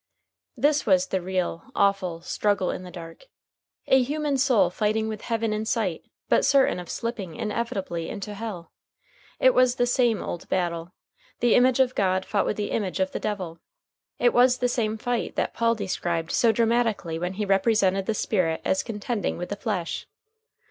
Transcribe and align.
This 0.57 0.87
was 0.87 1.05
the 1.05 1.21
real, 1.21 1.65
awful 1.75 2.21
"Struggle 2.21 2.71
in 2.71 2.81
the 2.81 2.89
Dark." 2.89 3.25
A 3.85 4.01
human 4.01 4.35
soul 4.35 4.71
fighting 4.71 5.07
with 5.07 5.21
heaven 5.21 5.53
in 5.53 5.63
sight, 5.63 6.03
but 6.27 6.43
certain 6.43 6.79
of 6.79 6.89
slipping 6.89 7.35
inevitably 7.35 8.09
into 8.09 8.33
hell! 8.33 8.71
It 9.39 9.53
was 9.53 9.75
the 9.75 9.85
same 9.85 10.23
old 10.23 10.49
battle. 10.49 10.91
The 11.39 11.53
Image 11.53 11.79
of 11.79 11.93
God 11.93 12.25
fought 12.25 12.47
with 12.47 12.57
the 12.57 12.71
Image 12.71 12.99
of 12.99 13.11
the 13.11 13.19
Devil. 13.19 13.59
It 14.17 14.33
was 14.33 14.57
the 14.57 14.67
same 14.67 14.97
fight 14.97 15.35
that 15.35 15.53
Paul 15.53 15.75
described 15.75 16.31
so 16.31 16.51
dramatically 16.51 17.19
when 17.19 17.33
he 17.33 17.45
represented 17.45 18.07
the 18.07 18.15
Spirit 18.15 18.59
as 18.65 18.81
contending 18.81 19.37
with 19.37 19.49
the 19.49 19.55
Flesh. 19.55 20.07